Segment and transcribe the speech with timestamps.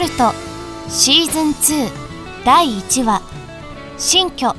[0.00, 0.32] ルト
[0.88, 1.90] シーズン2
[2.46, 3.20] 第1話
[3.98, 4.56] 新居。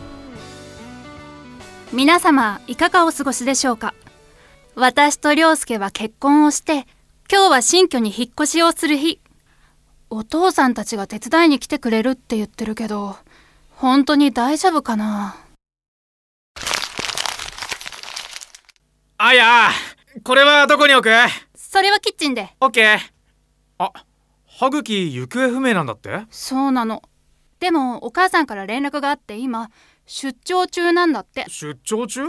[1.91, 3.95] 皆様いかがお過ごしでしょうか？
[4.75, 6.85] 私と涼介は結婚をして
[7.27, 9.19] 今日は新居に引っ越しをする日。
[10.11, 13.15] お父さんたちが手伝いに来てくれるって言ってるけど
[13.71, 15.37] 本当に大丈夫かな？
[19.17, 19.71] あや
[20.23, 21.09] これはどこに置く？
[21.55, 22.51] それはキッチンで。
[22.61, 22.99] オッケー。
[23.79, 23.91] あ
[24.61, 26.27] 歯茎行方不明なんだって？
[26.29, 27.01] そうなの。
[27.59, 29.71] でもお母さんから連絡があって今
[30.05, 31.45] 出張中なんだって。
[31.49, 32.21] 出張中？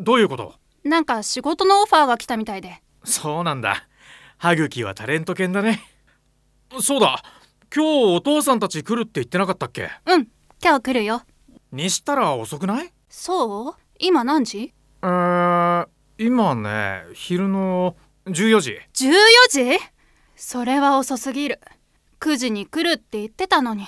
[0.00, 0.54] どういうこと？
[0.84, 2.80] なんか仕事のオファーが来たみたいで。
[3.04, 3.86] そうなんだ。
[4.38, 5.82] 歯茎はタレント犬だね。
[6.80, 7.22] そうだ。
[7.70, 9.90] 今日お父さんたち来るって言ってなかったっけ？
[10.06, 10.28] うん。
[10.64, 11.24] 今日来るよ。
[11.72, 12.90] にしたら遅くない？
[13.10, 13.74] そう？
[13.98, 14.72] 今何時？
[15.02, 17.96] えー、今ね昼の
[18.28, 19.12] 14時 ?14
[19.50, 19.78] 時？
[20.38, 21.60] それは遅すぎる。
[22.20, 23.86] 9時に来るって言ってたのに。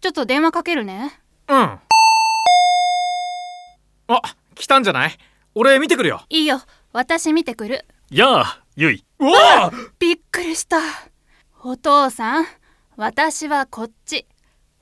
[0.00, 1.18] ちょっと電話かけるね。
[1.48, 1.56] うん。
[1.56, 1.80] あ
[4.54, 5.16] 来たんじゃない？
[5.54, 6.22] 俺見てくるよ。
[6.28, 6.60] いいよ。
[6.92, 7.86] 私見てくる。
[8.10, 10.76] やあゆいうわびっくりした。
[11.62, 12.46] お父さん
[12.96, 14.26] 私はこっち。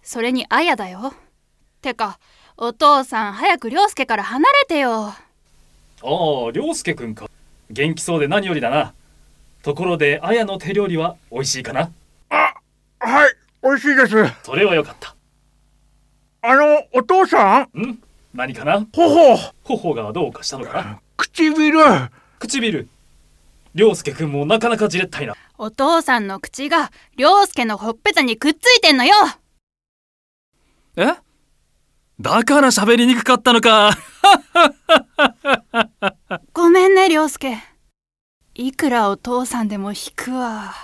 [0.03, 1.14] それにあやだよ。
[1.81, 2.19] てか
[2.56, 5.04] お父さん早く涼介から離れてよ。
[5.04, 5.14] あ
[6.03, 7.31] あ、涼介くんか。
[7.70, 8.94] 元気そうで何よりだな。
[9.62, 11.90] ところで、あやの手料理は美味しいかな？
[12.30, 14.14] はい美味しいです。
[14.42, 15.14] それはよかった。
[16.42, 17.80] あのお父さん？
[17.80, 17.98] ん？
[18.34, 18.84] 何かな？
[18.92, 19.38] 頬。
[19.64, 21.00] 頬がどうかしたのかな？
[21.16, 21.80] 唇
[22.40, 22.88] 唇。
[23.74, 25.34] 涼介くんもなかなかじれったいな。
[25.56, 29.14] お父さんの口が涼介のほっぺたにくっついてんのよ。
[30.96, 31.14] え？
[32.20, 33.96] だから喋りにくかったのか。
[36.52, 37.56] ごめんね涼介
[38.54, 40.74] いくらお父さんでも引くわ。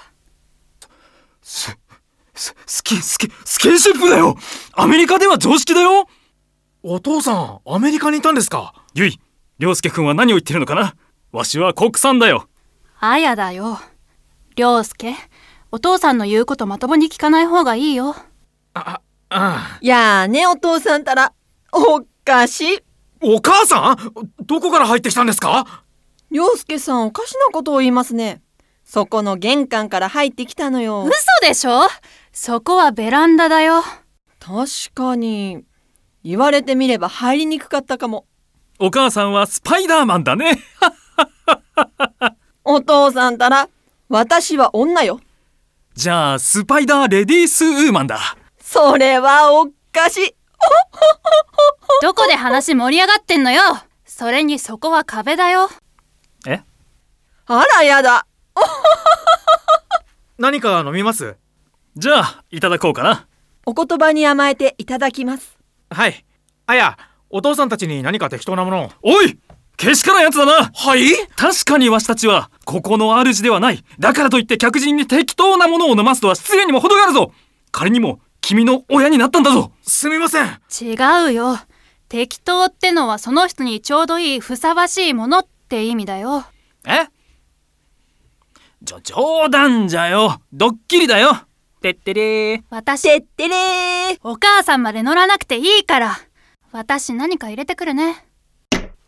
[1.43, 1.77] ス
[2.67, 4.37] スキンスキンスキンシップだよ。
[4.73, 6.09] アメリカでは常識だよ。
[6.83, 8.73] お父さんアメリカにいたんですか？
[8.95, 9.21] ゆい
[9.59, 10.95] 涼介くんは何を言ってるのかな？
[11.31, 12.49] わしは国産だよ。
[13.01, 13.79] あやだよ。
[14.57, 15.15] 涼介
[15.71, 18.17] お父さんの言うことまともに聞かない方がいいよ。
[18.73, 21.35] ああやあねお父さんたら。
[21.73, 22.79] おかしい。
[23.21, 24.47] お母さん？
[24.47, 25.85] どこから入ってきたんですか？
[26.31, 28.43] 涼介さんおかしなことを言いますね。
[28.85, 31.05] そこの玄関から入ってきたのよ。
[31.05, 31.83] 嘘でしょ？
[32.33, 33.83] そこはベランダだよ。
[34.41, 35.65] 確かに。
[36.25, 38.27] 言われてみれば入りにくかったかも。
[38.79, 40.59] お母さんはスパイダーマンだね。
[42.65, 43.69] お父さんたら
[44.09, 45.21] 私は女よ。
[45.95, 48.21] じゃあスパイダーレディースウーマンだ。
[48.61, 50.35] それはおかしい。
[52.03, 53.63] どこで話盛り上がってんのよ？
[54.05, 55.69] それにそこは壁だよ。
[55.73, 55.88] え
[57.51, 58.27] あらやだ。
[60.39, 61.37] 何か飲みます？
[61.97, 63.27] じゃあいただこうかな。
[63.65, 65.59] お言葉に甘えていただきます。
[65.91, 66.25] はい。
[66.67, 66.99] あや
[67.31, 68.91] お父さんたちに何か適当なものを。
[69.03, 69.39] おい
[69.79, 70.71] けしからんやつだな。
[70.75, 71.11] はい？
[71.37, 73.83] 確かにわしたちはここの主ではない。
[73.99, 77.33] だからといって客人に適当なものを飲ますとは失礼にも程があるぞ。
[77.73, 79.73] 仮にも君の親になったんだぞ。
[79.83, 80.61] すみません。
[80.81, 80.97] 違
[81.29, 81.59] うよ。
[82.11, 86.45] 適当ってのはその人にちょうどいいふさわしいものって意味だよ。
[86.87, 87.09] え？
[88.81, 90.41] じょ冗談じゃよ。
[90.53, 91.33] ドッキリだよ。
[91.83, 92.63] てってれー。
[92.71, 94.19] 私てってれー。
[94.23, 96.17] お母さんまで乗らなくていいから。
[96.71, 98.25] 私何か入れてくるね。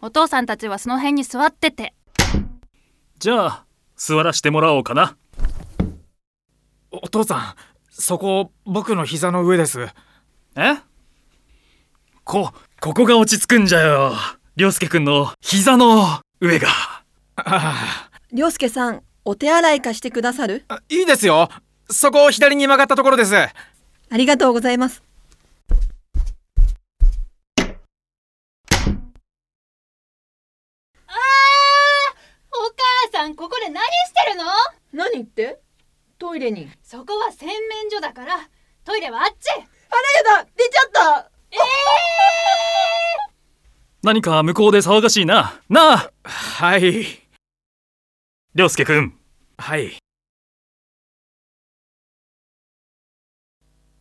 [0.02, 1.94] お父さんたちはその辺に座ってて。
[3.20, 3.64] じゃあ
[3.96, 5.16] 座らしてもらおうかな。
[6.90, 7.54] お父さん
[7.90, 9.88] そこ僕の膝の上です。
[10.56, 10.78] え？
[12.24, 14.14] こここが落ち着くんじゃよ。
[14.56, 16.68] 涼介くんの膝の上が。
[17.36, 20.64] ありょうすけさんお手洗い貸してくださる？
[20.68, 21.50] あいいですよ。
[21.90, 23.36] そこ左に曲がったところです。
[23.36, 23.50] あ
[24.12, 25.02] りがとうございます。
[31.06, 32.62] お
[33.12, 33.88] 母さんここで何し
[34.24, 34.44] てるの？
[34.92, 35.60] 何って？
[36.18, 36.70] トイレに。
[36.82, 38.48] そこは洗面所だから
[38.84, 39.48] トイレはあっち。
[39.50, 41.30] あらやだ出ちゃった。
[44.02, 45.60] 何か向こうで騒がしいな。
[45.68, 46.10] なあ。
[46.24, 47.19] はい
[48.52, 49.14] 涼介くん。
[49.58, 49.96] はい。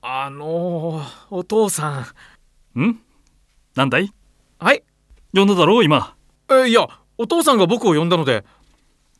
[0.01, 2.07] あのー、お父さ
[2.75, 2.79] ん。
[2.79, 2.99] ん？
[3.75, 4.11] なんだい？
[4.57, 4.81] はい。
[5.35, 5.83] 呼んだだろう？
[5.83, 6.15] 今。
[6.51, 6.87] えいや
[7.19, 8.43] お父さんが僕を呼んだので。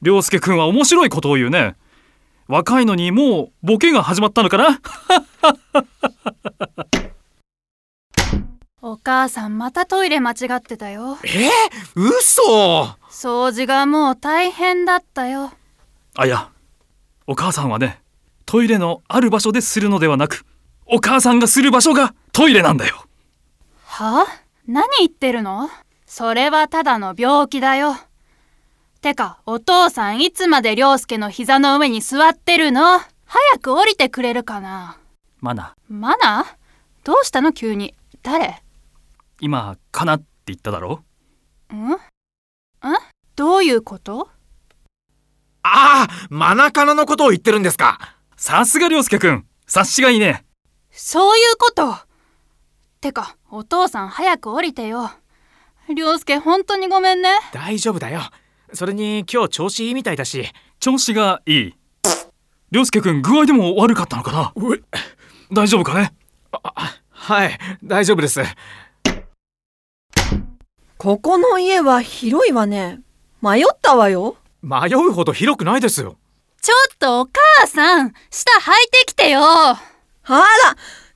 [0.01, 1.75] 涼介くんは面白いことを言うね。
[2.47, 4.81] 若いのにもうボケが始まったのかな？
[6.79, 6.88] お
[9.03, 11.17] 母さんまたトイレ間違ってたよ。
[11.23, 11.49] え？
[11.95, 12.97] 嘘！
[13.09, 15.51] 掃除がもう大変だったよ。
[16.15, 16.49] あいや
[17.27, 18.01] お母さんはね
[18.45, 20.45] トイレのある場所でするのではなく
[20.85, 23.05] お母さんがする場所がトイレなんだよ。
[23.85, 24.25] は？
[24.67, 25.69] 何言ってるの？
[26.05, 27.95] それはただの病気だよ。
[29.01, 32.99] てかお父さんいつまで涼介の膝の上に座ってるの？
[33.25, 34.97] 早く降りてくれるかな？
[35.39, 36.45] マナマナ
[37.03, 37.53] どうしたの？
[37.53, 37.95] 急に。
[38.23, 38.61] 誰？
[39.39, 41.03] 今かなって言っただろ？
[41.73, 41.93] ん？
[41.93, 41.97] ん？
[43.35, 44.29] どういうこと？
[45.63, 48.17] ああマナカナのことを言ってるんですか。
[48.35, 50.45] さすが涼介くん察しがいいね。
[50.91, 51.95] そういうこと。
[53.01, 55.11] てかお父さん早く降りてよ。
[55.93, 57.29] 涼介本当にごめんね。
[57.53, 58.21] 大丈夫だよ。
[58.73, 60.45] それに今日調子いいみたいだし。
[60.79, 61.75] 調子がいい。
[62.71, 64.53] 涼介くん具合でも悪かったのかな？
[64.55, 64.81] うえ。
[65.51, 66.13] 大丈夫かね？
[67.09, 68.41] はい大丈夫です
[71.01, 72.99] ここの家は広いわね。
[73.41, 74.35] 迷ったわよ。
[74.61, 76.17] 迷うほど広くないですよ。
[76.61, 79.39] ちょっとお母さん下履いてきてよ。
[79.41, 79.77] あ
[80.25, 80.45] ら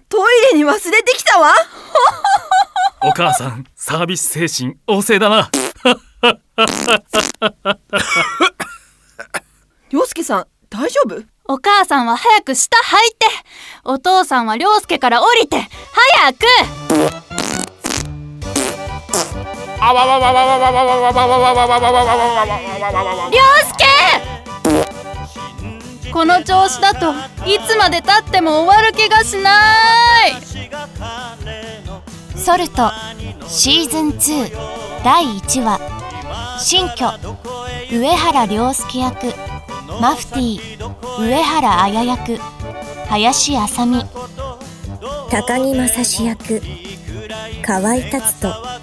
[0.07, 0.19] ト
[0.51, 1.53] イレに忘れてきたわ。
[3.03, 5.51] お母さんサービス精神旺盛だな。
[9.89, 11.21] 涼介さん大丈夫？
[11.49, 13.25] お母さんは早く下履いて。
[13.83, 15.67] お父さんは涼介から降りて
[16.21, 16.45] 早く
[19.85, 23.37] あわわわわわわわわわわわわわわわわわ涼
[23.67, 23.83] 介
[26.13, 27.11] この調子だと
[27.45, 30.31] いつまでたっても終わる気がしない
[32.37, 32.91] ソルト
[33.45, 35.81] シーズン2第1話
[36.59, 36.95] 新居
[37.91, 39.33] 上原涼介役
[39.99, 42.37] マフティー上原綾役
[43.09, 44.01] 林あさみ
[45.29, 46.61] 高木正史役
[47.65, 48.82] 河合達人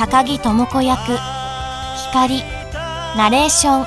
[0.00, 1.18] 高木智子役。
[2.10, 2.42] 光。
[3.18, 3.84] ナレーション。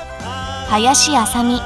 [0.68, 1.60] 林あさみ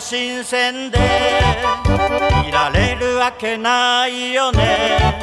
[0.00, 0.98] 新鮮で
[2.48, 5.14] いられるわけないよね。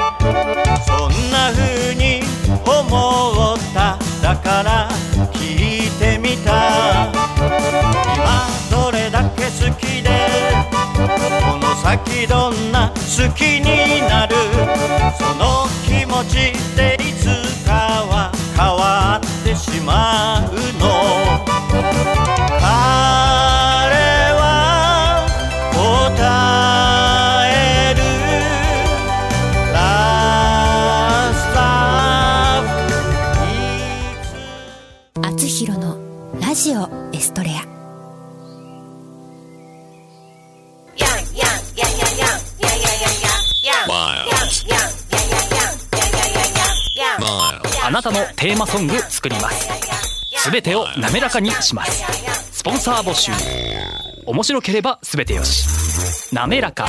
[0.85, 2.21] そんな風に
[2.65, 3.97] 思った。
[4.21, 4.89] だから
[5.33, 7.11] 聞いてみた。
[8.15, 10.09] 今どれだけ好きで
[10.95, 12.95] この先どんな好
[13.33, 14.35] きになる。
[15.17, 17.25] その気持ちっていつ
[17.65, 17.71] か
[18.07, 20.30] は変わってしまう。
[48.11, 49.69] のテーマソング作ります。
[50.37, 52.03] すべてを滑らかにします。
[52.51, 53.31] スポンサー募集。
[54.25, 56.35] 面白ければすべてよし。
[56.35, 56.85] なめらか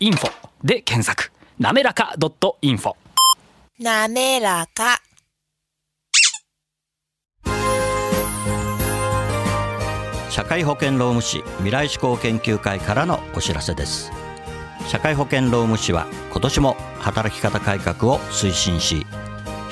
[0.00, 0.30] .info
[0.62, 1.32] で検索。
[1.58, 2.14] なめらか
[2.62, 2.94] .info
[3.78, 5.00] なめらか。
[10.30, 14.10] 社会保険労務士未来志向研究会からのお知らせです。
[14.88, 19.06] 社会保険労務士は今年も働き方改革を推進し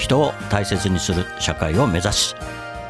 [0.00, 2.34] 人を大切にする社会を目指し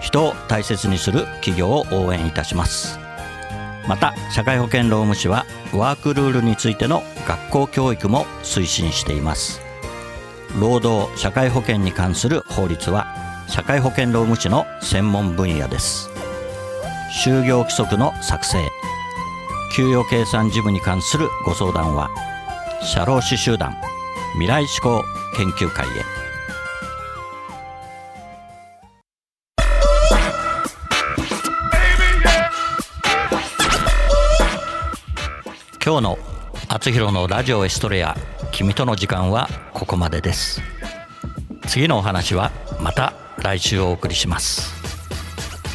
[0.00, 2.99] 人を大切にする企業を応援いたします。
[3.87, 9.61] また社会保険労務士はワークルールについての学校教育も推進しています。
[10.59, 13.07] 労働社会保険に関する法律は
[13.49, 16.09] 社会保険労務士の専門分野です。
[17.25, 18.59] 就業規則の作成
[19.75, 22.09] 給与計算事務に関するご相談は
[22.83, 23.76] 社労士集団
[24.35, 25.05] 未来志向
[25.37, 26.20] 研究会へ。
[35.90, 36.18] 今日の
[36.70, 38.16] 「あつひろのラジオエストレア
[38.52, 40.62] 君との時間」はここまでです。
[41.66, 44.73] 次のお話はまた来週お送りします。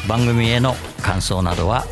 [0.08, 1.84] 番組への感想などは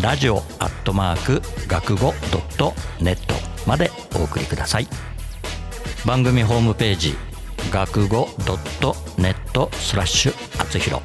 [0.00, 3.34] ラジオアットマーク学語ドットネット
[3.66, 4.86] までお送りください。
[6.04, 7.18] 番組ホームページ
[7.72, 11.02] 学語ドットネットスラッシュあつひろ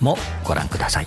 [0.00, 1.06] もご覧ください。